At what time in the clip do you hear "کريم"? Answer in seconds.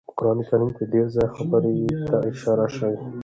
0.49-0.69